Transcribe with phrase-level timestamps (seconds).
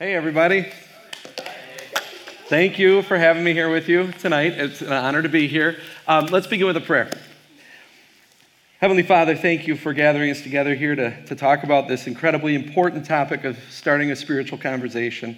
[0.00, 0.70] Hey, everybody.
[2.46, 4.52] Thank you for having me here with you tonight.
[4.52, 5.76] It's an honor to be here.
[6.06, 7.10] Um, let's begin with a prayer.
[8.80, 12.54] Heavenly Father, thank you for gathering us together here to, to talk about this incredibly
[12.54, 15.36] important topic of starting a spiritual conversation.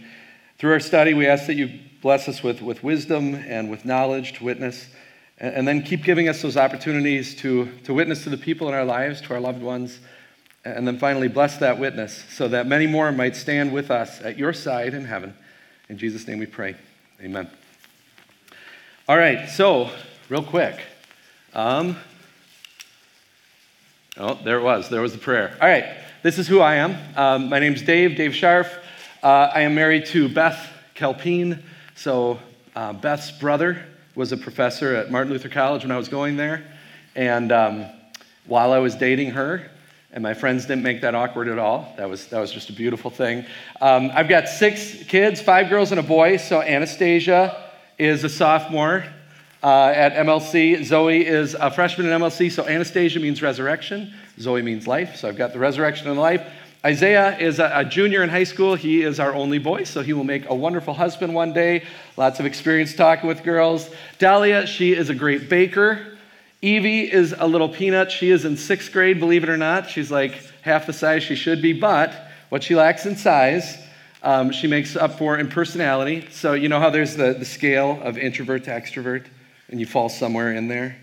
[0.58, 4.34] Through our study, we ask that you bless us with, with wisdom and with knowledge
[4.34, 4.90] to witness,
[5.38, 8.74] and, and then keep giving us those opportunities to, to witness to the people in
[8.74, 10.00] our lives, to our loved ones
[10.64, 14.36] and then finally, bless that witness so that many more might stand with us at
[14.38, 15.34] your side in heaven.
[15.88, 16.76] In Jesus' name we pray.
[17.22, 17.48] Amen.
[19.08, 19.90] All right, so,
[20.28, 20.78] real quick.
[21.54, 21.96] Um,
[24.16, 24.88] oh, there it was.
[24.88, 25.56] There was the prayer.
[25.60, 26.96] All right, this is who I am.
[27.16, 28.70] Um, my name's Dave, Dave Scharf.
[29.22, 31.62] Uh, I am married to Beth Kelpine.
[31.94, 32.38] So,
[32.76, 33.84] uh, Beth's brother
[34.14, 36.64] was a professor at Martin Luther College when I was going there.
[37.16, 37.86] And um,
[38.46, 39.70] while I was dating her,
[40.12, 41.92] and my friends didn't make that awkward at all.
[41.96, 43.44] That was, that was just a beautiful thing.
[43.80, 46.36] Um, I've got six kids, five girls and a boy.
[46.36, 49.04] So Anastasia is a sophomore
[49.62, 50.82] uh, at MLC.
[50.84, 52.50] Zoe is a freshman at MLC.
[52.50, 55.16] So Anastasia means resurrection, Zoe means life.
[55.16, 56.44] So I've got the resurrection and life.
[56.84, 58.74] Isaiah is a, a, junior in high school.
[58.74, 61.84] He is our only boy, so he will make a wonderful husband one day.
[62.16, 63.90] Lots of experience talking with girls.
[64.18, 66.18] Dahlia, she is a great baker.
[66.62, 68.10] Evie is a little peanut.
[68.10, 69.88] She is in sixth grade, believe it or not.
[69.88, 72.14] She's like half the size she should be, but
[72.50, 73.78] what she lacks in size,
[74.22, 76.28] um, she makes up for in personality.
[76.30, 79.24] So, you know how there's the, the scale of introvert to extrovert,
[79.68, 80.96] and you fall somewhere in there?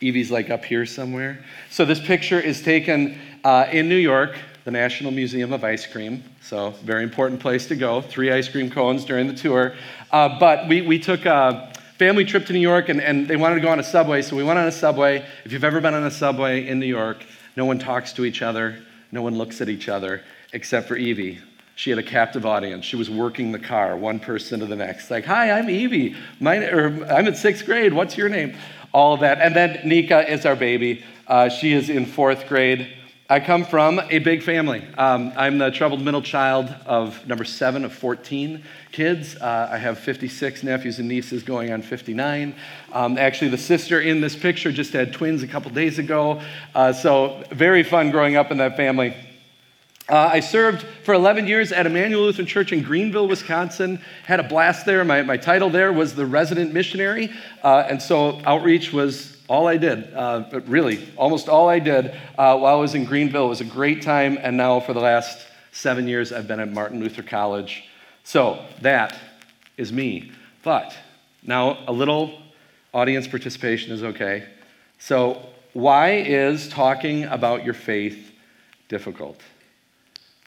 [0.00, 1.44] Evie's like up here somewhere.
[1.70, 6.22] So, this picture is taken uh, in New York, the National Museum of Ice Cream.
[6.40, 8.00] So, very important place to go.
[8.00, 9.74] Three ice cream cones during the tour.
[10.12, 11.26] Uh, but we, we took.
[11.26, 11.69] Uh,
[12.00, 14.34] family trip to New York, and, and they wanted to go on a subway, so
[14.34, 15.22] we went on a subway.
[15.44, 17.26] If you've ever been on a subway in New York,
[17.56, 21.40] no one talks to each other, no one looks at each other, except for Evie.
[21.74, 22.86] She had a captive audience.
[22.86, 25.10] She was working the car, one person to the next.
[25.10, 26.16] Like, hi, I'm Evie.
[26.40, 27.92] My, or, I'm in sixth grade.
[27.92, 28.56] What's your name?
[28.94, 29.38] All of that.
[29.38, 31.04] And then Nika is our baby.
[31.26, 32.88] Uh, she is in fourth grade.
[33.30, 34.84] I come from a big family.
[34.98, 38.60] Um, I'm the troubled middle child of number seven of 14
[38.90, 39.36] kids.
[39.36, 42.56] Uh, I have 56 nephews and nieces going on 59.
[42.90, 46.42] Um, actually, the sister in this picture just had twins a couple days ago.
[46.74, 49.14] Uh, so, very fun growing up in that family.
[50.08, 54.00] Uh, I served for 11 years at Emmanuel Lutheran Church in Greenville, Wisconsin.
[54.24, 55.04] Had a blast there.
[55.04, 57.30] My, my title there was the resident missionary.
[57.62, 62.06] Uh, and so outreach was all I did, uh, but really, almost all I did
[62.38, 63.48] uh, while I was in Greenville.
[63.48, 67.00] Was a great time, and now for the last seven years, I've been at Martin
[67.00, 67.82] Luther College.
[68.22, 69.18] So that
[69.76, 70.30] is me.
[70.62, 70.96] But
[71.42, 72.40] now a little
[72.94, 74.46] audience participation is okay.
[75.00, 78.30] So, why is talking about your faith
[78.88, 79.40] difficult?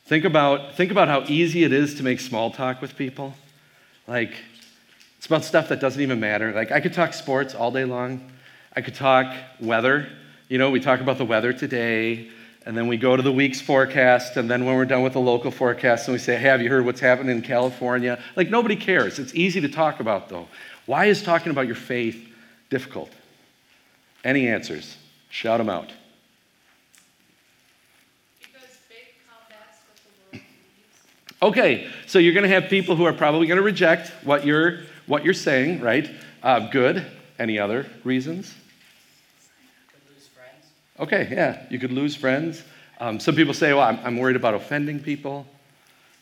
[0.05, 3.33] Think about, think about how easy it is to make small talk with people.
[4.07, 4.33] Like,
[5.17, 6.53] it's about stuff that doesn't even matter.
[6.53, 8.29] Like, I could talk sports all day long.
[8.75, 10.07] I could talk weather.
[10.49, 12.29] You know, we talk about the weather today,
[12.65, 15.19] and then we go to the week's forecast, and then when we're done with the
[15.19, 18.21] local forecast, and we say, hey, have you heard what's happening in California?
[18.35, 19.19] Like, nobody cares.
[19.19, 20.47] It's easy to talk about, though.
[20.85, 22.27] Why is talking about your faith
[22.69, 23.11] difficult?
[24.23, 24.97] Any answers?
[25.29, 25.91] Shout them out.
[28.39, 29.97] Because big combat's what
[30.31, 31.53] the world.
[31.53, 34.79] Okay, so you're going to have people who are probably going to reject what you're,
[35.05, 36.09] what you're saying, right?
[36.41, 37.05] Uh, good.
[37.39, 38.53] Any other reasons?
[41.03, 42.63] Okay, yeah, you could lose friends.
[43.01, 45.45] Um, some people say, well, I'm, I'm worried about offending people.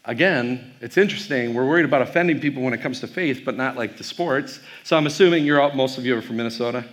[0.05, 1.53] Again, it's interesting.
[1.53, 4.59] We're worried about offending people when it comes to faith, but not like the sports.
[4.83, 6.83] So I'm assuming you're all, most of you are from Minnesota.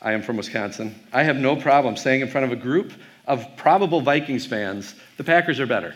[0.00, 0.94] I am from Wisconsin.
[1.12, 2.94] I have no problem saying in front of a group
[3.26, 5.94] of probable Vikings fans, the Packers are better.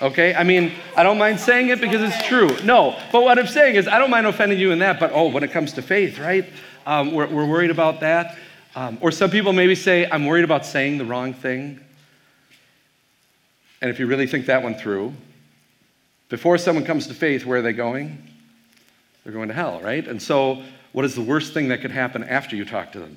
[0.00, 0.34] Okay?
[0.34, 2.56] I mean, I don't mind saying it because it's true.
[2.64, 5.28] No, but what I'm saying is, I don't mind offending you in that, but oh,
[5.28, 6.50] when it comes to faith, right?
[6.86, 8.38] Um, we're, we're worried about that.
[8.74, 11.80] Um, or some people maybe say, I'm worried about saying the wrong thing.
[13.80, 15.12] And if you really think that one through,
[16.28, 18.22] before someone comes to faith, where are they going?
[19.24, 20.06] They're going to hell, right?
[20.06, 20.62] And so,
[20.92, 23.16] what is the worst thing that could happen after you talk to them?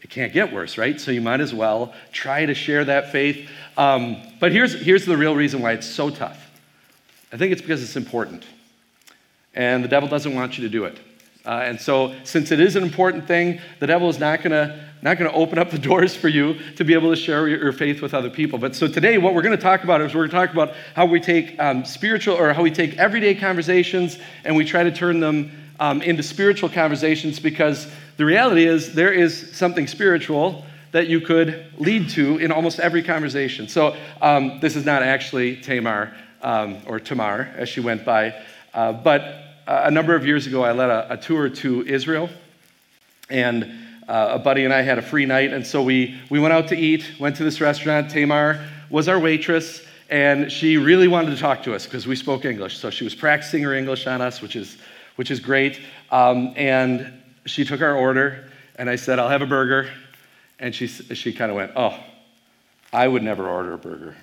[0.00, 1.00] It can't get worse, right?
[1.00, 3.48] So, you might as well try to share that faith.
[3.76, 6.50] Um, but here's, here's the real reason why it's so tough
[7.32, 8.44] I think it's because it's important.
[9.54, 10.98] And the devil doesn't want you to do it.
[11.44, 14.92] Uh, and so, since it is an important thing, the devil is not going to
[15.02, 17.72] not going to open up the doors for you to be able to share your,
[17.72, 18.56] faith with other people.
[18.58, 20.76] But so today, what we're going to talk about is we're going to talk about
[20.94, 24.92] how we take um, spiritual or how we take everyday conversations and we try to
[24.92, 25.50] turn them
[25.80, 31.66] um, into spiritual conversations because the reality is there is something spiritual that you could
[31.78, 33.66] lead to in almost every conversation.
[33.66, 38.40] So um, this is not actually Tamar um, or Tamar as she went by.
[38.72, 42.28] Uh, but a number of years ago, I led a, a tour to Israel,
[43.30, 43.70] and
[44.08, 46.68] uh, a buddy and I had a free night, and so we, we went out
[46.68, 48.10] to eat, went to this restaurant.
[48.10, 52.44] Tamar was our waitress, and she really wanted to talk to us because we spoke
[52.44, 52.78] English.
[52.78, 54.76] So she was practicing her English on us, which is,
[55.16, 55.80] which is great.
[56.10, 57.12] Um, and
[57.46, 59.90] she took our order, and I said, I'll have a burger.
[60.58, 61.98] And she, she kind of went, Oh,
[62.92, 64.14] I would never order a burger.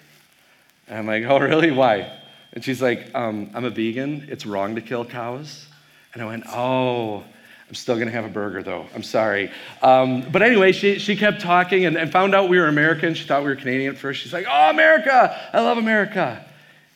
[0.87, 1.71] And I'm like, Oh, really?
[1.71, 2.19] Why?
[2.59, 4.27] And she's like, um, I'm a vegan.
[4.27, 5.65] It's wrong to kill cows.
[6.13, 7.23] And I went, Oh,
[7.69, 8.85] I'm still going to have a burger though.
[8.93, 9.49] I'm sorry.
[9.81, 13.13] Um, but anyway, she, she kept talking and, and found out we were American.
[13.13, 14.21] She thought we were Canadian at first.
[14.21, 15.39] She's like, Oh, America.
[15.53, 16.45] I love America.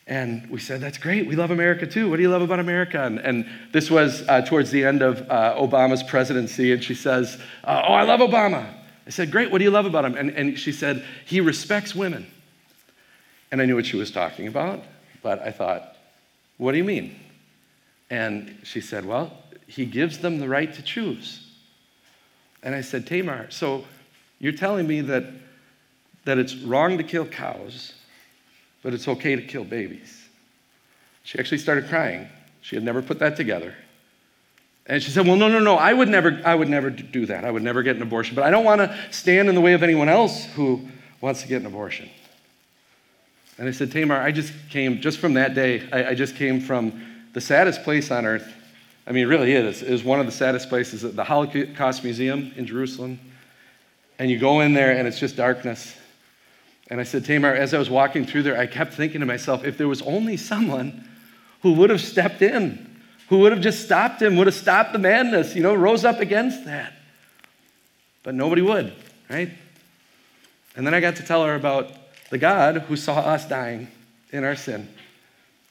[0.05, 1.27] And we said, That's great.
[1.27, 2.09] We love America too.
[2.09, 3.01] What do you love about America?
[3.01, 6.73] And, and this was uh, towards the end of uh, Obama's presidency.
[6.73, 8.69] And she says, uh, Oh, I love Obama.
[9.07, 9.49] I said, Great.
[9.49, 10.17] What do you love about him?
[10.17, 12.27] And, and she said, He respects women.
[13.49, 14.83] And I knew what she was talking about.
[15.23, 15.95] But I thought,
[16.57, 17.19] What do you mean?
[18.11, 19.35] And she said, Well,
[19.65, 21.49] he gives them the right to choose.
[22.61, 23.85] And I said, Tamar, so
[24.39, 25.25] you're telling me that,
[26.25, 27.93] that it's wrong to kill cows,
[28.83, 30.27] but it's okay to kill babies.
[31.23, 32.27] She actually started crying.
[32.61, 33.73] She had never put that together.
[34.85, 37.45] And she said, Well, no, no, no, I would never, I would never do that.
[37.45, 38.35] I would never get an abortion.
[38.35, 40.87] But I don't want to stand in the way of anyone else who
[41.21, 42.09] wants to get an abortion.
[43.57, 46.59] And I said, Tamar, I just came, just from that day, I, I just came
[46.59, 47.01] from
[47.33, 48.51] the saddest place on earth
[49.05, 49.81] I mean, it really is.
[49.81, 53.19] It is one of the saddest places, the Holocaust Museum in Jerusalem.
[54.17, 55.95] And you go in there and it's just darkness.
[56.89, 59.65] And I said, Tamar, as I was walking through there, I kept thinking to myself,
[59.65, 61.07] if there was only someone
[61.61, 64.99] who would have stepped in, who would have just stopped him, would have stopped the
[64.99, 66.93] madness, you know, rose up against that.
[68.21, 68.93] But nobody would,
[69.29, 69.49] right?
[70.75, 71.91] And then I got to tell her about
[72.33, 73.87] the God who saw us dying
[74.31, 74.89] in our sin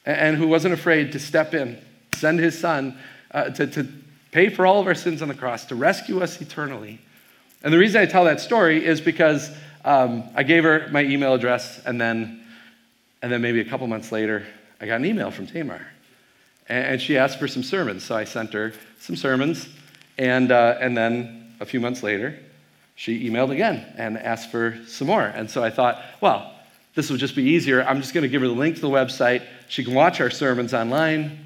[0.06, 1.76] and who wasn't afraid to step in,
[2.14, 2.96] send his son
[3.32, 3.88] uh, to, to
[4.30, 7.00] pay for all of our sins on the cross, to rescue us eternally.
[7.64, 9.50] And the reason I tell that story is because
[9.84, 12.44] um, I gave her my email address, and then,
[13.22, 14.46] and then maybe a couple months later,
[14.80, 15.84] I got an email from Tamar.
[16.68, 19.68] And, she asked for some sermons, so I sent her some sermons.
[20.16, 22.38] And, uh, and then a few months later,
[22.94, 25.22] she emailed again and asked for some more.
[25.22, 26.52] And so I thought, well,
[26.94, 27.82] this will just be easier.
[27.82, 29.46] I'm just going to give her the link to the website.
[29.68, 31.38] She can watch our sermons online.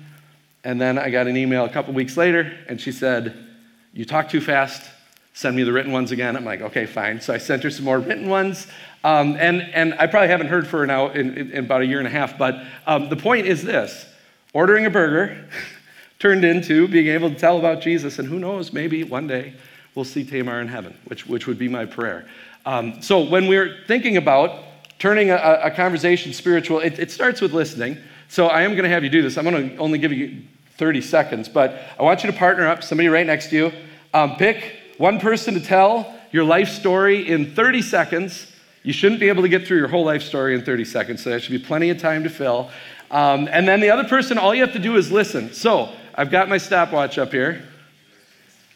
[0.65, 3.47] And then I got an email a couple weeks later, and she said,
[3.93, 4.91] You talk too fast.
[5.33, 6.35] Send me the written ones again.
[6.35, 7.21] I'm like, okay, fine.
[7.21, 8.67] So I sent her some more written ones.
[9.05, 11.87] Um, and, and I probably haven't heard from her now in, in, in about a
[11.87, 12.39] year and a half.
[12.39, 14.07] But um, the point is this
[14.55, 15.47] ordering a burger
[16.19, 18.19] turned into being able to tell about Jesus.
[18.19, 19.53] And who knows, maybe one day
[19.97, 22.29] we'll see Tamar in heaven, which, which would be my prayer.
[22.65, 24.63] Um, so when we're thinking about
[24.99, 27.99] turning a, a conversation spiritual, it, it starts with listening.
[28.29, 29.37] So I am going to have you do this.
[29.37, 30.43] I'm going to only give you
[30.77, 33.73] 30 seconds, but I want you to partner up, somebody right next to you.
[34.13, 38.53] Um, pick one person to tell your life story in 30 seconds.
[38.83, 41.31] You shouldn't be able to get through your whole life story in 30 seconds, so
[41.31, 42.71] there should be plenty of time to fill.
[43.11, 45.53] Um, and then the other person, all you have to do is listen.
[45.53, 47.65] So I've got my stopwatch up here.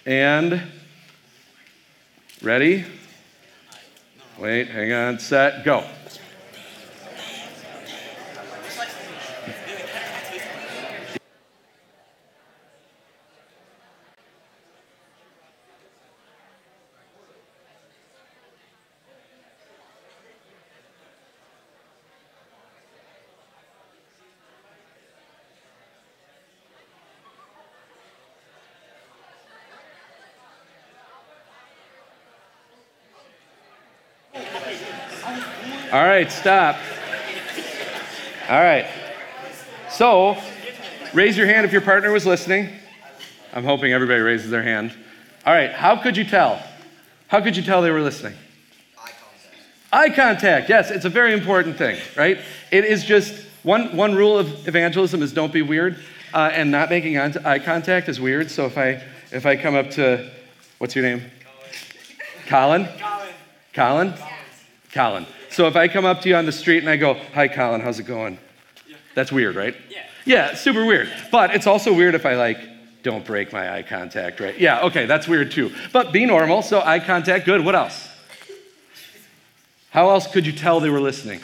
[0.07, 0.63] And
[2.43, 2.85] ready?
[4.39, 5.85] Wait, hang on, set, go.
[35.93, 36.77] All right, stop.
[38.51, 38.87] All right.
[39.89, 40.37] So,
[41.15, 42.69] raise your hand if your partner was listening.
[43.55, 44.93] I'm hoping everybody raises their hand.
[45.47, 46.63] All right, how could you tell?
[47.29, 48.35] How could you tell they were listening?
[48.99, 49.57] Eye contact.
[49.93, 52.39] Eye contact, yes, it's a very important thing, right?
[52.71, 55.99] It is just one, one rule of evangelism is don't be weird,
[56.35, 58.51] uh, and not making eye contact is weird.
[58.51, 60.31] So if I if I come up to,
[60.77, 61.23] what's your name?
[62.47, 62.85] Colin.
[62.85, 63.29] Colin.
[63.73, 64.13] Colin.
[64.13, 64.40] Colin.
[64.93, 65.27] Colin.
[65.51, 67.81] So if I come up to you on the street and I go, Hi, Colin,
[67.81, 68.39] how's it going?
[68.89, 68.97] Yeah.
[69.15, 69.77] That's weird, right?
[69.89, 70.07] Yeah.
[70.27, 71.11] Yeah, super weird.
[71.31, 72.59] But it's also weird if I like,
[73.03, 74.59] don't break my eye contact, right?
[74.59, 75.73] Yeah, okay, that's weird too.
[75.93, 77.65] But be normal, so eye contact, good.
[77.65, 78.09] What else?
[79.91, 81.41] How else could you tell they were listening?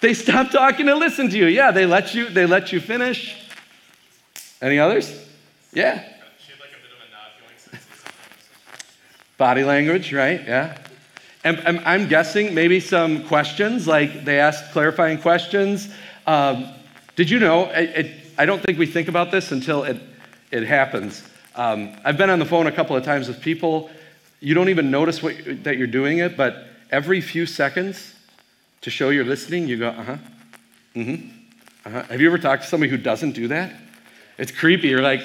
[0.00, 1.46] They stopped talking to listen to you.
[1.46, 3.36] Yeah, they let you, they let you finish.
[4.60, 5.18] Any others?
[5.72, 6.04] Yeah.
[9.38, 10.42] Body language, right?
[10.46, 10.78] Yeah.
[11.46, 15.88] And, I'm guessing maybe some questions, like they asked clarifying questions.
[16.26, 16.66] Um,
[17.14, 17.66] Did you know?
[17.66, 19.96] It, it, I don't think we think about this until it,
[20.50, 21.22] it happens.
[21.54, 23.88] Um, I've been on the phone a couple of times with people.
[24.40, 28.12] You don't even notice what, that you're doing it, but every few seconds
[28.80, 30.16] to show you're listening, you go, uh huh,
[30.96, 31.28] mm hmm,
[31.84, 32.02] uh huh.
[32.10, 33.72] Have you ever talked to somebody who doesn't do that?
[34.36, 34.88] It's creepy.
[34.88, 35.22] You're like,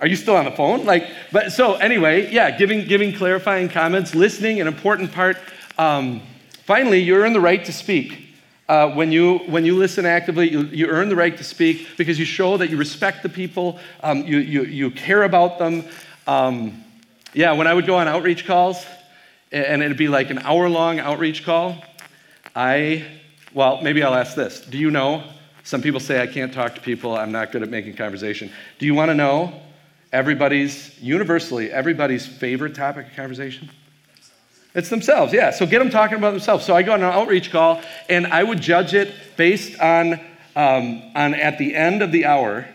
[0.00, 0.84] are you still on the phone?
[0.84, 5.36] Like, but so anyway, yeah, giving, giving clarifying comments, listening, an important part.
[5.78, 6.22] Um,
[6.64, 8.20] finally, you earn the right to speak.
[8.68, 12.18] Uh, when, you, when you listen actively, you, you earn the right to speak because
[12.18, 15.84] you show that you respect the people, um, you, you, you care about them.
[16.26, 16.82] Um,
[17.34, 18.86] yeah, when I would go on outreach calls,
[19.52, 21.82] and it'd be like an hour long outreach call,
[22.56, 23.04] I,
[23.52, 24.60] well, maybe I'll ask this.
[24.60, 25.24] Do you know?
[25.62, 28.50] Some people say I can't talk to people, I'm not good at making conversation.
[28.78, 29.60] Do you want to know
[30.12, 33.70] everybody's, universally, everybody's favorite topic of conversation?
[34.74, 35.50] It's themselves, yeah.
[35.50, 36.64] So get them talking about themselves.
[36.64, 40.14] So I go on an outreach call, and I would judge it based on,
[40.56, 42.66] um, on at the end of the hour,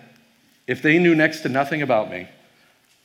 [0.65, 2.27] if they knew next to nothing about me,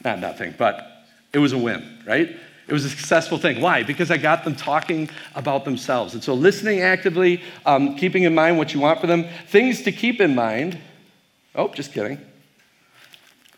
[0.05, 2.37] not nothing, but it was a win, right?
[2.67, 3.61] It was a successful thing.
[3.61, 3.83] Why?
[3.83, 6.15] Because I got them talking about themselves.
[6.15, 9.93] And so listening actively, um, keeping in mind what you want for them, things to
[9.93, 10.79] keep in mind.
[11.55, 12.21] Oh, just kidding.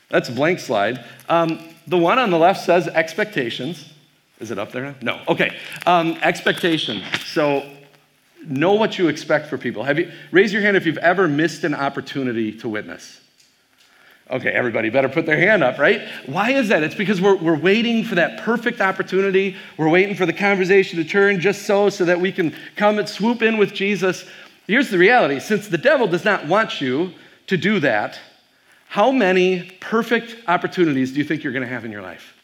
[0.09, 1.05] That's a blank slide.
[1.29, 3.93] Um, the one on the left says expectations.
[4.39, 4.95] Is it up there now?
[5.01, 5.21] No.
[5.29, 5.57] Okay.
[5.87, 7.03] Um, expectation.
[7.25, 7.69] So
[8.47, 9.85] know what you expect for people.
[9.85, 13.21] Have you raise your hand if you've ever missed an opportunity to witness?
[14.29, 16.03] Okay, everybody better put their hand up, right?
[16.27, 16.83] Why is that?
[16.83, 19.57] It's because we're, we're waiting for that perfect opportunity.
[19.77, 23.09] We're waiting for the conversation to turn just so, so that we can come and
[23.09, 24.25] swoop in with Jesus.
[24.67, 27.13] Here's the reality since the devil does not want you
[27.47, 28.19] to do that,
[28.89, 32.36] how many perfect opportunities do you think you're going to have in your life?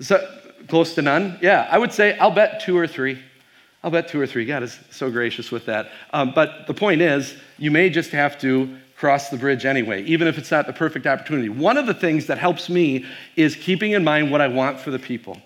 [0.00, 0.26] So,
[0.68, 1.38] close to none?
[1.42, 3.18] Yeah, I would say I'll bet two or three.
[3.82, 4.44] I'll bet two or three.
[4.44, 5.90] God is so gracious with that.
[6.12, 10.28] Um, but the point is, you may just have to cross the bridge anyway, even
[10.28, 11.48] if it's not the perfect opportunity.
[11.48, 14.90] One of the things that helps me is keeping in mind what I want for
[14.90, 15.40] the people.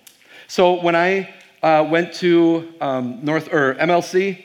[0.49, 1.33] So when I
[1.63, 4.45] uh, went to um, North or MLC,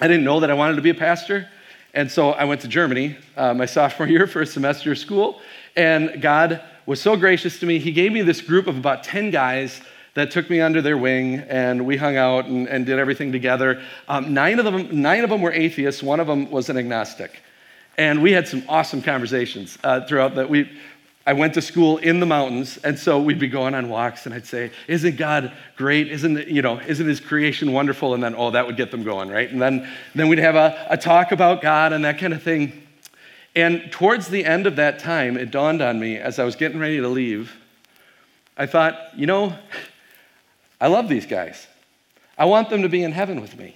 [0.00, 1.48] I didn't know that I wanted to be a pastor,
[1.94, 5.40] and so I went to Germany uh, my sophomore year for a semester of school,
[5.74, 7.78] and God was so gracious to me.
[7.78, 9.80] He gave me this group of about 10 guys
[10.14, 13.82] that took me under their wing, and we hung out and, and did everything together.
[14.08, 17.42] Um, nine, of them, nine of them were atheists, one of them was an agnostic.
[17.98, 20.48] And we had some awesome conversations uh, throughout that.
[20.48, 20.70] We,
[21.26, 24.34] I went to school in the mountains, and so we'd be going on walks, and
[24.34, 26.12] I'd say, "Isn't God great?
[26.12, 26.78] Isn't you know?
[26.80, 29.50] Isn't His creation wonderful?" And then, oh, that would get them going, right?
[29.50, 32.85] And then, then we'd have a, a talk about God and that kind of thing.
[33.56, 36.78] And towards the end of that time, it dawned on me as I was getting
[36.78, 37.56] ready to leave,
[38.58, 39.56] I thought, you know,
[40.78, 41.66] I love these guys.
[42.36, 43.74] I want them to be in heaven with me.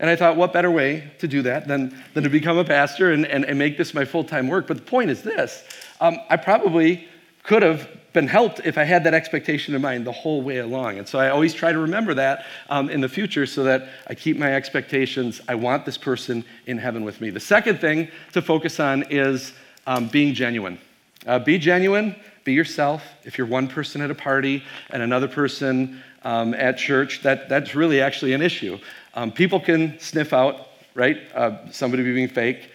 [0.00, 3.12] And I thought, what better way to do that than, than to become a pastor
[3.12, 4.66] and, and, and make this my full time work?
[4.66, 5.62] But the point is this
[6.00, 7.06] um, I probably
[7.44, 10.98] could have been helped if I had that expectation in mind the whole way along.
[10.98, 14.14] And so I always try to remember that um, in the future so that I
[14.14, 15.40] keep my expectations.
[15.48, 17.30] I want this person in heaven with me.
[17.30, 19.52] The second thing to focus on is
[19.86, 20.78] um, being genuine.
[21.26, 23.02] Uh, be genuine, be yourself.
[23.24, 27.74] If you're one person at a party and another person um, at church, that, that's
[27.74, 28.78] really actually an issue.
[29.14, 32.70] Um, people can sniff out, right, uh, somebody being fake.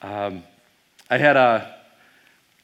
[0.00, 0.42] Um,
[1.10, 1.81] I had a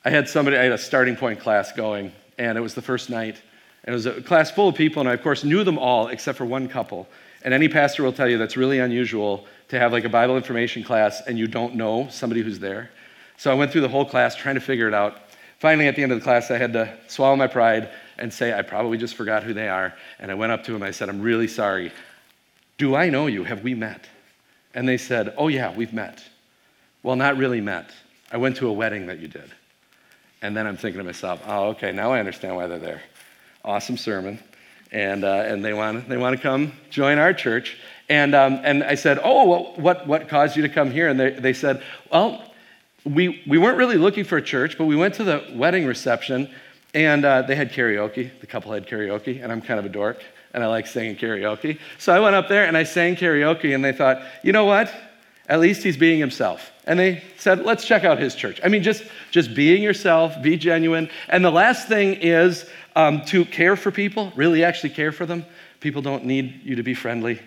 [0.04, 3.10] I had somebody, I had a starting point class going, and it was the first
[3.10, 3.40] night.
[3.84, 6.08] And it was a class full of people, and I, of course, knew them all
[6.08, 7.08] except for one couple.
[7.42, 10.82] And any pastor will tell you that's really unusual to have like a Bible information
[10.82, 12.90] class and you don't know somebody who's there.
[13.36, 15.20] So I went through the whole class trying to figure it out.
[15.58, 18.52] Finally, at the end of the class, I had to swallow my pride and say,
[18.52, 19.94] I probably just forgot who they are.
[20.18, 21.92] And I went up to them, I said, I'm really sorry.
[22.78, 23.44] Do I know you?
[23.44, 24.06] Have we met?
[24.74, 26.22] And they said, Oh, yeah, we've met.
[27.02, 27.90] Well, not really met.
[28.30, 29.50] I went to a wedding that you did.
[30.42, 33.02] And then I'm thinking to myself, oh, okay, now I understand why they're there.
[33.64, 34.38] Awesome sermon.
[34.92, 37.76] And, uh, and they, want, they want to come join our church.
[38.08, 41.08] And, um, and I said, oh, well, what, what caused you to come here?
[41.08, 42.52] And they, they said, well,
[43.04, 46.50] we, we weren't really looking for a church, but we went to the wedding reception
[46.94, 48.30] and uh, they had karaoke.
[48.40, 50.22] The couple had karaoke, and I'm kind of a dork,
[50.54, 51.78] and I like singing karaoke.
[51.98, 54.92] So I went up there and I sang karaoke, and they thought, you know what?
[55.48, 56.70] At least he's being himself.
[56.88, 58.60] And they said, let's check out his church.
[58.64, 61.10] I mean, just, just being yourself, be genuine.
[61.28, 62.64] And the last thing is
[62.96, 65.44] um, to care for people, really actually care for them.
[65.80, 67.40] People don't need you to be friendly.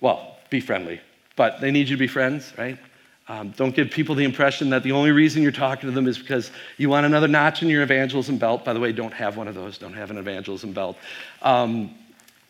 [0.00, 1.00] Well, be friendly,
[1.34, 2.78] but they need you to be friends, right?
[3.26, 6.16] Um, don't give people the impression that the only reason you're talking to them is
[6.16, 8.64] because you want another notch in your evangelism belt.
[8.64, 9.76] By the way, don't have one of those.
[9.76, 10.96] Don't have an evangelism belt.
[11.42, 11.96] Um,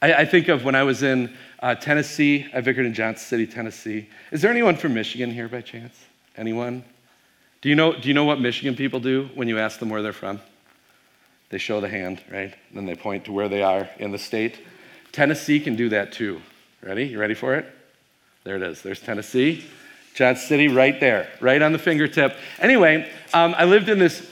[0.03, 2.47] I, I, think of when I was in uh, Tennessee.
[2.53, 4.09] I vicared in Johnson City, Tennessee.
[4.31, 6.08] Is there anyone from Michigan here by chance?
[6.39, 6.85] Anyone?
[7.63, 10.03] Do you know, do you know what Michigan people do when you ask them where
[10.03, 10.41] they're from?
[11.51, 12.55] They show the hand, right?
[12.69, 14.61] And then they point to where they are in the state.
[15.11, 16.41] Tennessee can do that too.
[16.81, 17.07] Ready?
[17.07, 17.67] You ready for it?
[18.45, 18.83] There it is.
[18.83, 19.65] There's Tennessee.
[20.15, 22.37] Johnson City right there, right on the fingertip.
[22.61, 24.29] Anyway, um, I lived in this,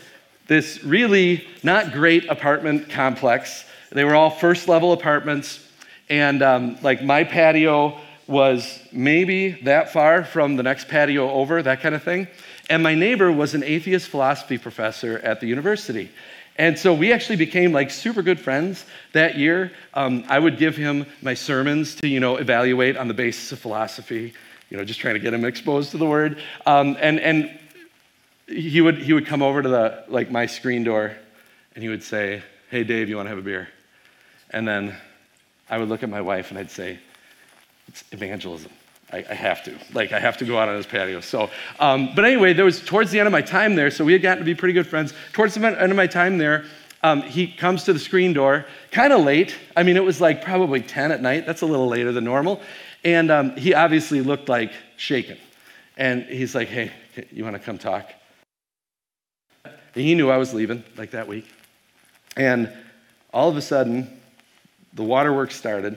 [0.46, 3.64] this really not great apartment complex.
[3.90, 5.68] They were all first level apartments.
[6.08, 11.80] And um, like my patio was maybe that far from the next patio over, that
[11.80, 12.26] kind of thing.
[12.68, 16.10] And my neighbor was an atheist philosophy professor at the university.
[16.58, 19.72] And so we actually became like super good friends that year.
[19.94, 23.58] Um, I would give him my sermons to, you know, evaluate on the basis of
[23.58, 24.32] philosophy,
[24.70, 26.42] you know, just trying to get him exposed to the word.
[26.64, 27.58] Um, and and
[28.48, 31.14] he would he would come over to the like my screen door,
[31.74, 33.68] and he would say, "Hey, Dave, you want to have a beer?"
[34.50, 34.96] And then
[35.68, 36.98] I would look at my wife and I'd say,
[37.88, 38.70] "It's evangelism."
[39.12, 39.78] I, I, have to.
[39.94, 41.20] Like, I have to go out on his patio.
[41.20, 44.12] So, um, but anyway, there was towards the end of my time there, so we
[44.12, 45.14] had gotten to be pretty good friends.
[45.32, 46.64] Towards the end of my time there,
[47.02, 49.54] um, he comes to the screen door, kind of late.
[49.76, 51.46] I mean, it was like probably 10 at night.
[51.46, 52.60] That's a little later than normal.
[53.04, 55.38] And um, he obviously looked like shaken.
[55.96, 56.90] And he's like, hey,
[57.30, 58.10] you want to come talk?
[59.64, 59.74] And
[60.04, 61.46] he knew I was leaving, like that week.
[62.36, 62.72] And
[63.32, 64.20] all of a sudden,
[64.92, 65.96] the waterworks started.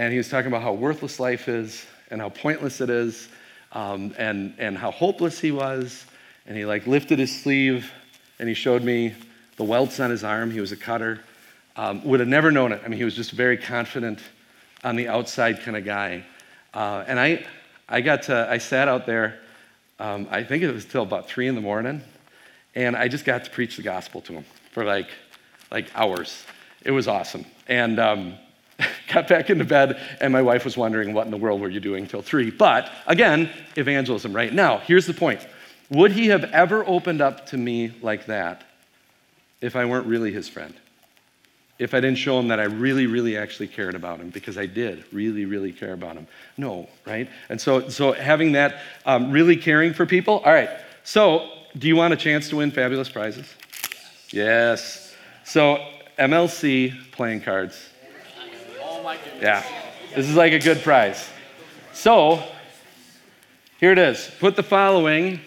[0.00, 3.28] And he was talking about how worthless life is and how pointless it is
[3.72, 6.06] um, and, and how hopeless he was.
[6.46, 7.92] And he like lifted his sleeve
[8.38, 9.12] and he showed me
[9.56, 10.52] the welts on his arm.
[10.52, 11.20] He was a cutter.
[11.76, 12.80] Um, would have never known it.
[12.82, 14.20] I mean, he was just very confident
[14.82, 16.24] on the outside kind of guy.
[16.72, 17.44] Uh, and I,
[17.86, 19.38] I got to, I sat out there,
[19.98, 22.00] um, I think it was till about three in the morning,
[22.74, 25.10] and I just got to preach the gospel to him for like,
[25.70, 26.42] like hours.
[26.86, 27.44] It was awesome.
[27.68, 28.38] And um,
[29.12, 31.80] got back into bed, and my wife was wondering, what in the world were you
[31.80, 32.50] doing till three?
[32.50, 34.52] But again, evangelism, right?
[34.52, 35.46] Now, here's the point
[35.90, 38.64] Would he have ever opened up to me like that
[39.60, 40.74] if I weren't really his friend?
[41.78, 44.66] If I didn't show him that I really, really actually cared about him, because I
[44.66, 46.26] did really, really care about him?
[46.58, 47.28] No, right?
[47.48, 50.40] And so, so having that um, really caring for people.
[50.40, 50.70] All right,
[51.04, 53.54] so do you want a chance to win fabulous prizes?
[54.30, 54.32] Yes.
[54.32, 55.06] yes.
[55.44, 55.84] So,
[56.18, 57.89] MLC playing cards
[59.40, 59.64] yeah,
[60.14, 61.28] this is like a good prize.
[61.92, 62.42] So,
[63.78, 64.30] here it is.
[64.40, 65.40] Put the following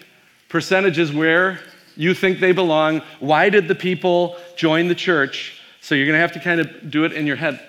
[0.48, 1.60] percentages where
[1.96, 3.02] you think they belong.
[3.20, 5.60] Why did the people join the church?
[5.80, 7.60] So you're going to have to kind of do it in your head.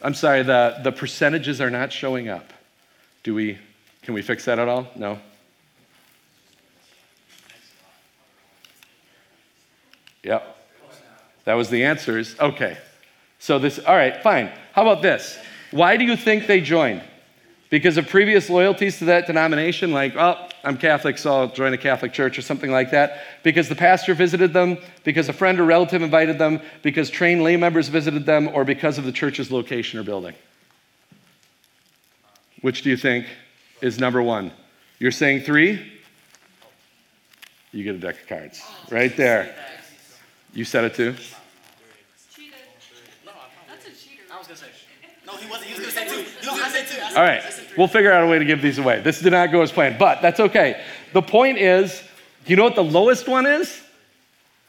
[0.00, 2.52] I'm sorry, the, the percentages are not showing up.
[3.22, 3.58] Do we,
[4.02, 4.86] can we fix that at all?
[4.94, 5.18] No?
[10.22, 10.56] Yep.
[11.44, 12.38] That was the answers.
[12.38, 12.78] Okay.
[13.38, 14.50] So this, all right, fine.
[14.74, 15.38] How about this?
[15.70, 17.00] Why do you think they joined?
[17.70, 21.78] Because of previous loyalties to that denomination, like, oh, I'm Catholic, so I'll join a
[21.78, 23.22] Catholic church or something like that.
[23.44, 27.56] Because the pastor visited them, because a friend or relative invited them, because trained lay
[27.56, 30.34] members visited them, or because of the church's location or building.
[32.60, 33.26] Which do you think
[33.80, 34.50] is number one?
[34.98, 35.92] You're saying three?
[37.70, 38.60] You get a deck of cards.
[38.90, 39.54] Right there.
[40.52, 41.14] You said it too?
[47.16, 47.42] All right,
[47.78, 49.00] we'll figure out a way to give these away.
[49.00, 50.82] This did not go as planned, but that's okay.
[51.12, 52.02] The point is,
[52.44, 53.80] do you know what the lowest one is?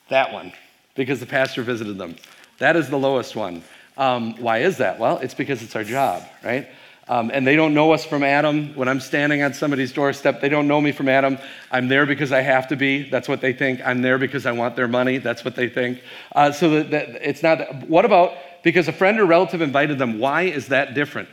[0.09, 0.53] That one,
[0.93, 2.15] because the pastor visited them.
[2.59, 3.63] That is the lowest one.
[3.97, 4.99] Um, why is that?
[4.99, 6.67] Well, it's because it's our job, right?
[7.07, 8.73] Um, and they don't know us from Adam.
[8.75, 11.37] When I'm standing on somebody's doorstep, they don't know me from Adam.
[11.71, 13.09] I'm there because I have to be.
[13.09, 13.81] That's what they think.
[13.85, 15.19] I'm there because I want their money.
[15.19, 16.01] That's what they think.
[16.33, 17.87] Uh, so that, that it's not.
[17.87, 18.33] What about
[18.65, 20.17] because a friend or relative invited them?
[20.17, 21.29] Why is that different?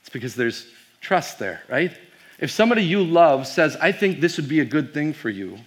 [0.00, 0.66] It's because there's
[1.02, 1.92] trust there, right?
[2.38, 5.58] If somebody you love says, I think this would be a good thing for you,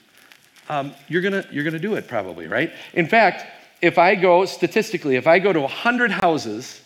[0.68, 2.74] um, you're gonna, you're gonna do it probably, right?
[2.94, 3.46] In fact,
[3.84, 6.82] if I go, statistically, if I go to 100 houses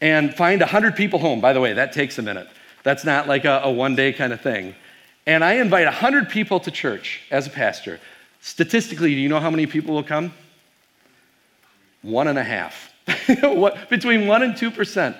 [0.00, 2.48] and find 100 people home, by the way, that takes a minute.
[2.82, 4.74] That's not like a, a one day kind of thing.
[5.24, 8.00] And I invite 100 people to church as a pastor.
[8.40, 10.34] Statistically, do you know how many people will come?
[12.06, 12.92] One and a half.
[13.90, 15.16] Between one and two percent.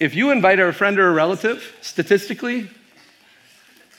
[0.00, 2.68] If you invite a friend or a relative, statistically,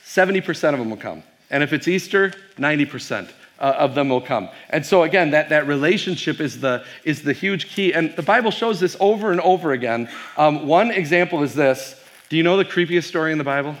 [0.04, 1.22] 70% of them will come.
[1.48, 3.30] And if it's Easter, 90%
[3.60, 4.48] uh, of them will come.
[4.68, 7.94] And so again, that, that relationship is the, is the huge key.
[7.94, 10.08] And the Bible shows this over and over again.
[10.36, 11.94] Um, one example is this.
[12.28, 13.76] Do you know the creepiest story in the Bible?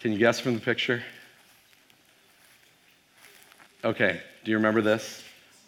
[0.00, 1.02] Can you guess from the picture?
[3.84, 5.23] Okay, do you remember this?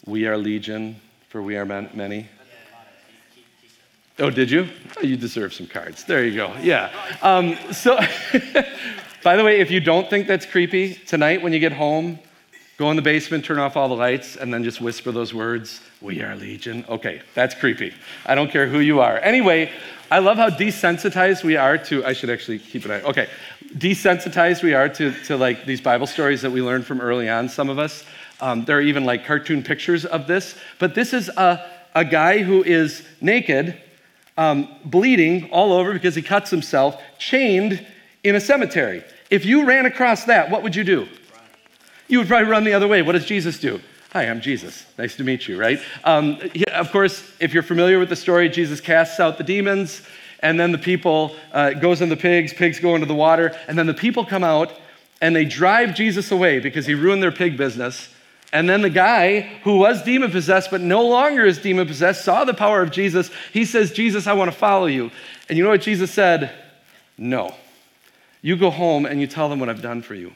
[0.07, 2.29] We are legion, for we are many.
[4.19, 4.69] Oh, did you?
[4.97, 6.05] Oh, you deserve some cards.
[6.05, 6.55] There you go.
[6.61, 6.91] Yeah.
[7.21, 7.99] Um, so,
[9.23, 12.19] By the way, if you don't think that's creepy, tonight when you get home,
[12.77, 15.81] go in the basement, turn off all the lights, and then just whisper those words
[15.99, 16.85] We are Legion.
[16.87, 17.93] Okay, that's creepy.
[18.25, 19.17] I don't care who you are.
[19.17, 19.69] Anyway,
[20.09, 23.01] I love how desensitized we are to, I should actually keep it, eye.
[23.01, 23.27] okay,
[23.73, 27.49] desensitized we are to, to like these Bible stories that we learned from early on,
[27.49, 28.05] some of us.
[28.39, 30.55] Um, there are even like cartoon pictures of this.
[30.79, 33.79] But this is a, a guy who is naked,
[34.37, 37.85] um, bleeding all over because he cuts himself, chained
[38.23, 39.03] in a cemetery.
[39.29, 41.07] If you ran across that, what would you do?
[42.07, 43.01] You would probably run the other way.
[43.01, 43.81] What does Jesus do?
[44.13, 44.85] Hi, I'm Jesus.
[44.97, 45.79] Nice to meet you, right?
[46.05, 46.39] Um,
[46.71, 50.01] of course, if you're familiar with the story, Jesus casts out the demons,
[50.39, 53.77] and then the people uh, goes in the pigs, pigs go into the water, and
[53.77, 54.71] then the people come out
[55.19, 58.09] and they drive Jesus away because he ruined their pig business.
[58.53, 62.45] And then the guy who was demon possessed but no longer is demon possessed saw
[62.45, 63.29] the power of Jesus.
[63.51, 65.11] He says, Jesus, I want to follow you.
[65.49, 66.51] And you know what Jesus said?
[67.17, 67.53] No.
[68.41, 70.31] You go home and you tell them what I've done for you.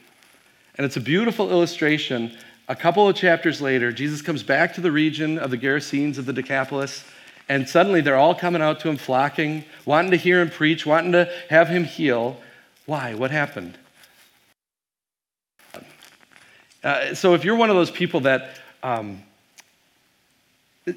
[0.76, 2.36] And it's a beautiful illustration.
[2.68, 6.26] A couple of chapters later, Jesus comes back to the region of the Gerasenes of
[6.26, 7.04] the Decapolis,
[7.48, 11.12] and suddenly they're all coming out to him, flocking, wanting to hear him preach, wanting
[11.12, 12.40] to have him heal.
[12.86, 13.14] Why?
[13.14, 13.76] What happened?
[16.84, 19.22] Uh, so if you're one of those people that um,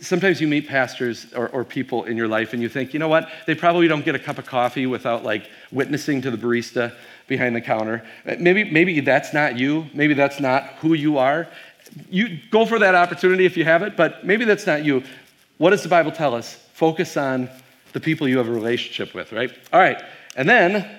[0.02, 3.08] sometimes you meet pastors or, or, people in your life and you think, you know
[3.08, 6.92] what, they probably don't get a cup of coffee without like witnessing to the barista
[7.28, 8.04] behind the counter.
[8.26, 9.86] Uh, maybe, maybe that's not you.
[9.94, 11.48] Maybe that's not who you are.
[12.10, 15.04] You go for that opportunity if you have it, but maybe that's not you.
[15.60, 16.56] What does the Bible tell us?
[16.74, 17.50] Focus on
[17.94, 19.52] the people you have a relationship with, right?
[19.72, 20.04] All right,
[20.36, 20.90] and then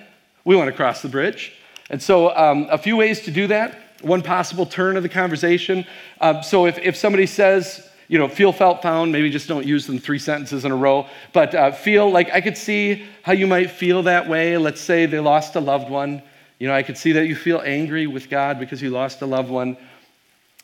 [0.45, 1.53] we want to cross the bridge.
[1.89, 5.85] And so, um, a few ways to do that one possible turn of the conversation.
[6.21, 9.85] Um, so if, if somebody says, you know, feel, felt, found, maybe just don't use
[9.85, 13.47] them three sentences in a row, but uh, feel like I could see how you
[13.47, 14.57] might feel that way.
[14.57, 16.21] Let's say they lost a loved one.
[16.59, 19.25] You know, I could see that you feel angry with God because you lost a
[19.25, 19.77] loved one.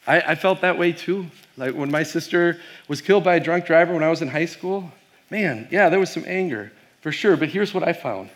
[0.08, 1.28] I, I felt that way too.
[1.58, 4.46] Like when my sister was killed by a drunk driver when I was in high
[4.46, 4.92] school,
[5.30, 7.38] man, yeah, there was some anger for sure.
[7.38, 8.30] But here's what I found.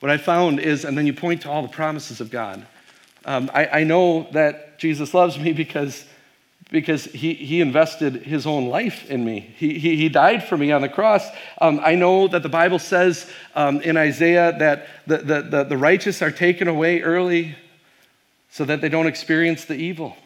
[0.00, 2.66] What I found is, and then you point to all the promises of God.
[3.24, 6.04] Um, I, I, know that Jesus loves me because,
[6.70, 9.40] because he, he invested his own life in me.
[9.40, 11.28] He, he, he died for me on the cross.
[11.60, 15.78] Um, I know that the Bible says um, in Isaiah that the, the, the, the
[15.78, 17.54] righteous are taken away early
[18.50, 20.16] so that they don't experience the evil.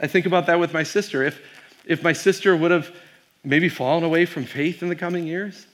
[0.00, 1.22] I think about that with my sister.
[1.22, 1.40] If,
[1.84, 2.90] if my sister would have
[3.44, 5.66] maybe fallen away from faith in the coming years,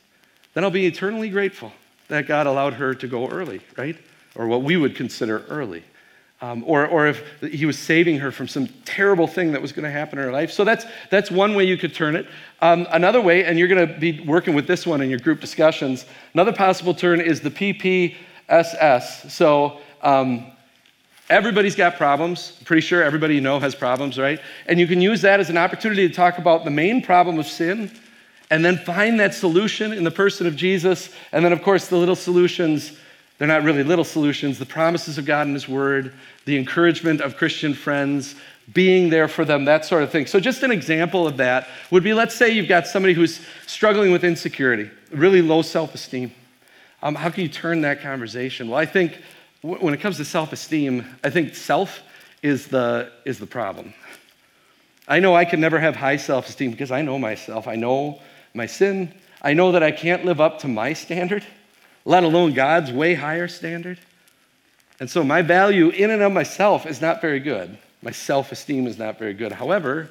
[0.55, 1.73] then I'll be eternally grateful
[2.09, 3.97] that God allowed her to go early, right?
[4.35, 5.83] Or what we would consider early.
[6.43, 9.85] Um, or, or if he was saving her from some terrible thing that was going
[9.85, 10.51] to happen in her life.
[10.51, 12.27] So that's, that's one way you could turn it.
[12.61, 15.41] Um, another way, and you're going to be working with this one in your group
[15.41, 19.31] discussions, another possible turn is the PPSS.
[19.31, 20.51] So um,
[21.31, 22.57] everybody's got problems.
[22.59, 24.41] I'm pretty sure everybody you know has problems, right?
[24.67, 27.47] And you can use that as an opportunity to talk about the main problem of
[27.47, 27.89] sin
[28.51, 31.11] and then find that solution in the person of Jesus.
[31.31, 32.99] And then, of course, the little solutions
[33.43, 34.61] they're not really little solutions.
[34.61, 38.37] The promises of God and His Word, the encouragement of Christian friends,
[38.73, 40.27] being there for them, that sort of thing.
[40.27, 44.13] So, just an example of that would be let's say you've got somebody who's struggling
[44.13, 46.31] with insecurity, really low self esteem.
[47.03, 48.69] Um, how can you turn that conversation?
[48.69, 49.21] Well, I think
[49.63, 52.01] when it comes to self esteem, I think self
[52.45, 53.93] is the, is the problem.
[55.09, 57.67] I know I can never have high self esteem because I know myself.
[57.67, 58.21] I know
[58.55, 59.13] my sin.
[59.43, 61.45] I know that I can't live up to my standard
[62.05, 63.99] let alone God's way higher standard.
[65.01, 67.77] And so my value in and of myself is not very good.
[68.03, 69.53] My self esteem is not very good.
[69.53, 70.11] However,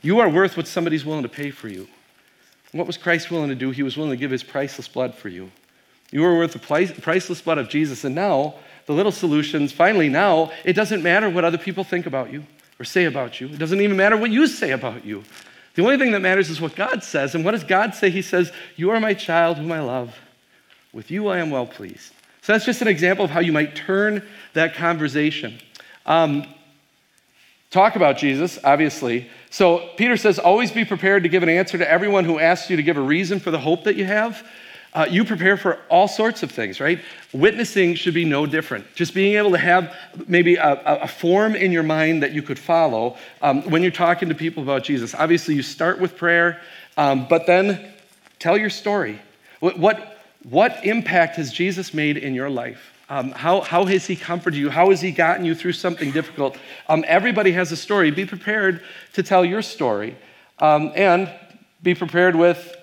[0.00, 1.88] you are worth what somebody's willing to pay for you.
[2.72, 3.70] What was Christ willing to do?
[3.70, 5.50] He was willing to give his priceless blood for you.
[6.10, 6.58] You are worth the
[7.02, 8.04] priceless blood of Jesus.
[8.04, 8.54] And now,
[8.86, 12.44] the little solutions, finally, now, it doesn't matter what other people think about you
[12.78, 13.48] or say about you.
[13.48, 15.22] It doesn't even matter what you say about you.
[15.74, 17.34] The only thing that matters is what God says.
[17.34, 18.10] And what does God say?
[18.10, 20.14] He says, You are my child whom I love.
[20.92, 22.12] With you I am well pleased.
[22.42, 25.58] So that's just an example of how you might turn that conversation.
[26.06, 26.44] Um,
[27.70, 29.30] talk about Jesus, obviously.
[29.50, 32.76] So Peter says, always be prepared to give an answer to everyone who asks you
[32.76, 34.44] to give a reason for the hope that you have.
[34.94, 37.00] Uh, you prepare for all sorts of things, right?
[37.32, 38.84] Witnessing should be no different.
[38.94, 42.58] Just being able to have maybe a, a form in your mind that you could
[42.58, 45.14] follow um, when you're talking to people about Jesus.
[45.14, 46.60] Obviously, you start with prayer,
[46.98, 47.92] um, but then
[48.38, 49.18] tell your story.
[49.60, 52.92] What, what, what impact has Jesus made in your life?
[53.08, 54.70] Um, how, how has he comforted you?
[54.70, 56.56] How has he gotten you through something difficult?
[56.88, 58.10] Um, everybody has a story.
[58.10, 60.16] Be prepared to tell your story.
[60.58, 61.30] Um, and
[61.82, 62.74] be prepared with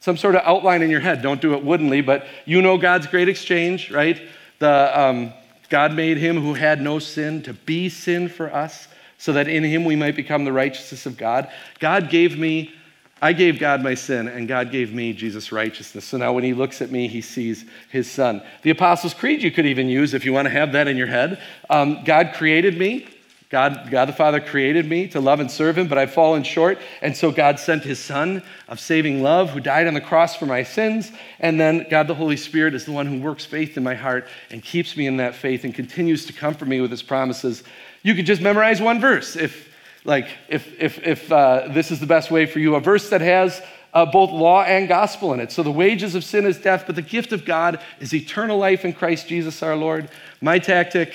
[0.00, 1.22] some sort of outline in your head.
[1.22, 4.20] Don't do it woodenly, but you know God's great exchange, right?
[4.58, 5.32] The, um,
[5.68, 9.64] God made him who had no sin to be sin for us, so that in
[9.64, 11.50] him we might become the righteousness of God.
[11.78, 12.72] God gave me,
[13.20, 16.04] I gave God my sin, and God gave me Jesus' righteousness.
[16.04, 18.42] So now when he looks at me, he sees his son.
[18.62, 21.06] The Apostles' Creed you could even use if you want to have that in your
[21.08, 21.40] head.
[21.68, 23.08] Um, God created me.
[23.50, 26.78] God, God the Father created me to love and serve Him, but I've fallen short.
[27.00, 30.44] And so God sent His Son of saving love, who died on the cross for
[30.44, 31.10] my sins.
[31.40, 34.28] And then God the Holy Spirit is the one who works faith in my heart
[34.50, 37.64] and keeps me in that faith and continues to comfort me with His promises.
[38.02, 39.67] You could just memorize one verse if,
[40.04, 43.20] like, if, if, if uh, this is the best way for you, a verse that
[43.20, 43.60] has
[43.92, 45.50] uh, both law and gospel in it.
[45.50, 48.84] So the wages of sin is death, but the gift of God is eternal life
[48.84, 50.08] in Christ Jesus our Lord.
[50.40, 51.14] My tactic,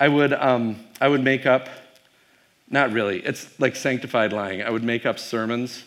[0.00, 0.32] I would.
[0.32, 1.68] Um, I would make up,
[2.70, 4.62] not really, it's like sanctified lying.
[4.62, 5.84] I would make up sermons.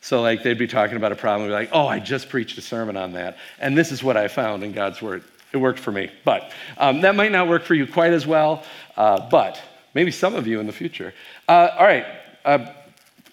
[0.00, 2.58] So, like, they'd be talking about a problem, and be like, oh, I just preached
[2.58, 3.38] a sermon on that.
[3.58, 5.24] And this is what I found in God's Word.
[5.52, 6.10] It worked for me.
[6.24, 8.64] But um, that might not work for you quite as well,
[8.96, 9.60] uh, but
[9.94, 11.14] maybe some of you in the future.
[11.48, 12.04] Uh, all right,
[12.44, 12.66] uh,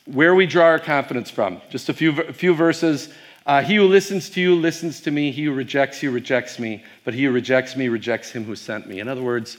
[0.05, 1.61] where we draw our confidence from.
[1.69, 3.13] Just a few, a few verses.
[3.45, 5.31] Uh, he who listens to you listens to me.
[5.31, 6.83] He who rejects you rejects me.
[7.03, 8.99] But he who rejects me rejects him who sent me.
[8.99, 9.57] In other words,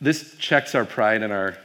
[0.00, 1.56] this checks our pride and our,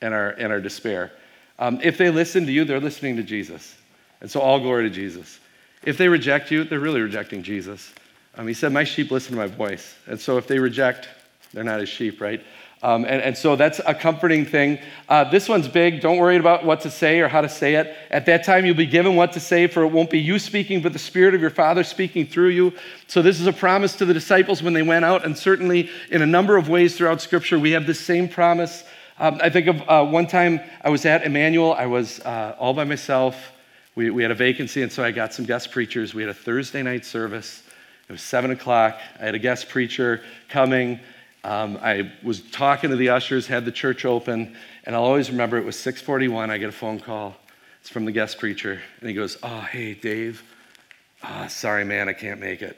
[0.00, 1.12] and our, and our despair.
[1.58, 3.76] Um, if they listen to you, they're listening to Jesus.
[4.20, 5.40] And so all glory to Jesus.
[5.82, 7.92] If they reject you, they're really rejecting Jesus.
[8.36, 9.94] Um, he said, My sheep listen to my voice.
[10.06, 11.08] And so if they reject,
[11.52, 12.42] they're not his sheep, right?
[12.82, 14.78] Um, and, and, so that's a comforting thing.
[15.08, 16.02] Uh, this one's big.
[16.02, 17.96] Don't worry about what to say or how to say it.
[18.10, 20.82] At that time, you'll be given what to say, for it won't be you speaking,
[20.82, 22.74] but the Spirit of your Father speaking through you.
[23.06, 26.20] So, this is a promise to the disciples when they went out, and certainly in
[26.20, 28.84] a number of ways throughout Scripture, we have this same promise.
[29.18, 32.74] Um, I think of uh, one time I was at Emmanuel, I was uh, all
[32.74, 33.52] by myself.
[33.94, 36.12] We, we had a vacancy, and so I got some guest preachers.
[36.12, 37.62] We had a Thursday night service.
[38.08, 39.00] It was seven o'clock.
[39.18, 41.00] I had a guest preacher coming.
[41.46, 45.56] Um, I was talking to the ushers, had the church open, and I'll always remember
[45.56, 46.50] it was 6:41.
[46.50, 47.36] I get a phone call.
[47.80, 50.42] It's from the guest preacher, and he goes, "Oh, hey, Dave.
[51.22, 52.76] Oh, sorry, man, I can't make it."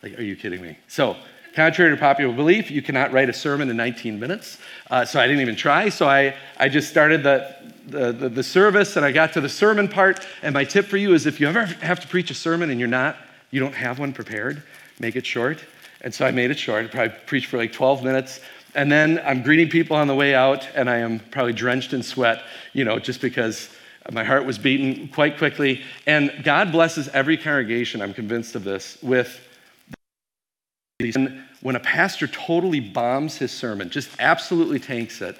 [0.00, 0.78] Like, are you kidding me?
[0.86, 1.16] So,
[1.56, 4.58] contrary to popular belief, you cannot write a sermon in 19 minutes.
[4.88, 5.88] Uh, so I didn't even try.
[5.88, 7.52] So I, I just started the,
[7.88, 10.24] the, the, the service, and I got to the sermon part.
[10.40, 12.78] And my tip for you is, if you ever have to preach a sermon and
[12.78, 13.16] you're not,
[13.50, 14.62] you don't have one prepared,
[15.00, 15.58] make it short
[16.04, 16.84] and so I made it short.
[16.84, 18.40] I probably preached for like 12 minutes.
[18.74, 22.02] And then I'm greeting people on the way out, and I am probably drenched in
[22.02, 22.42] sweat,
[22.74, 23.70] you know, just because
[24.12, 25.80] my heart was beating quite quickly.
[26.06, 29.40] And God blesses every congregation, I'm convinced of this, with
[30.98, 31.16] these.
[31.62, 35.36] when a pastor totally bombs his sermon, just absolutely tanks it,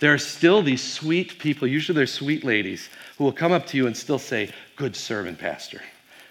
[0.00, 2.88] there are still these sweet people, usually they're sweet ladies,
[3.18, 5.80] who will come up to you and still say, Good sermon, Pastor.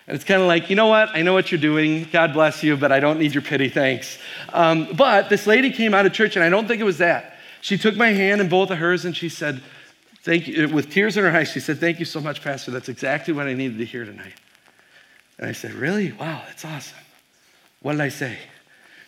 [0.08, 1.10] And it's kind of like, you know what?
[1.16, 2.08] I know what you're doing.
[2.12, 4.18] God bless you, but I don't need your pity, thanks.
[4.52, 7.36] Um, but this lady came out of church, and I don't think it was that.
[7.62, 9.62] She took my hand in both of hers and she said,
[10.24, 12.72] Thank you, with tears in her eyes, she said, Thank you so much, Pastor.
[12.72, 14.34] That's exactly what I needed to hear tonight.
[15.38, 16.12] And I said, Really?
[16.12, 16.98] Wow, that's awesome.
[17.82, 18.38] What did I say?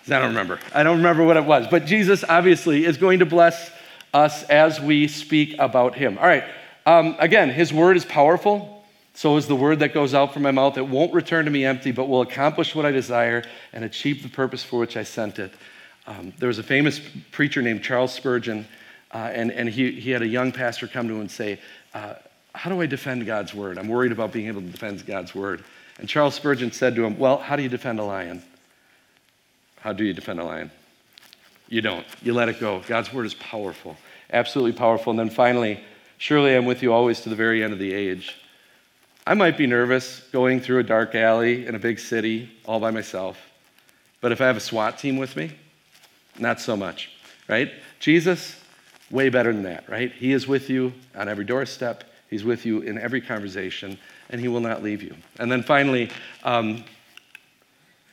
[0.07, 0.59] I don't remember.
[0.73, 1.67] I don't remember what it was.
[1.67, 3.71] But Jesus obviously is going to bless
[4.13, 6.17] us as we speak about him.
[6.17, 6.43] All right.
[6.85, 8.72] Um, again, his word is powerful.
[9.13, 10.77] So is the word that goes out from my mouth.
[10.77, 14.29] It won't return to me empty, but will accomplish what I desire and achieve the
[14.29, 15.53] purpose for which I sent it.
[16.07, 16.99] Um, there was a famous
[17.31, 18.67] preacher named Charles Spurgeon,
[19.11, 21.59] uh, and, and he, he had a young pastor come to him and say,
[21.93, 22.15] uh,
[22.55, 23.77] How do I defend God's word?
[23.77, 25.63] I'm worried about being able to defend God's word.
[25.99, 28.41] And Charles Spurgeon said to him, Well, how do you defend a lion?
[29.79, 30.71] How do you defend a lion?
[31.69, 32.05] You don't.
[32.21, 32.81] You let it go.
[32.87, 33.95] God's word is powerful,
[34.31, 35.11] absolutely powerful.
[35.11, 35.79] And then finally,
[36.17, 38.35] surely I'm with you always to the very end of the age.
[39.25, 42.91] I might be nervous going through a dark alley in a big city all by
[42.91, 43.37] myself.
[44.19, 45.51] But if I have a SWAT team with me,
[46.37, 47.09] not so much,
[47.47, 47.71] right?
[48.01, 48.59] Jesus,
[49.09, 50.11] way better than that, right?
[50.11, 53.97] He is with you on every doorstep, He's with you in every conversation,
[54.29, 55.15] and He will not leave you.
[55.39, 56.09] And then finally,
[56.43, 56.83] um,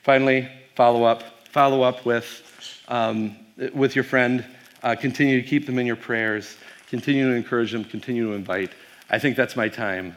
[0.03, 1.25] finally, follow up.
[1.49, 2.43] Follow up with,
[2.87, 3.35] um,
[3.73, 4.45] with your friend.
[4.85, 6.57] Uh, continue to keep them in your prayers.
[6.89, 7.83] Continue to encourage them.
[7.83, 8.71] Continue to invite.
[9.09, 10.17] I think that's my time